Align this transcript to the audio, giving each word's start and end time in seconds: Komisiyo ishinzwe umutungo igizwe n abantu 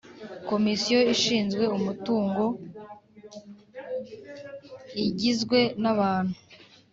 Komisiyo 0.49 0.99
ishinzwe 1.13 1.63
umutungo 1.77 2.43
igizwe 5.05 5.59
n 5.83 5.85
abantu 5.93 6.35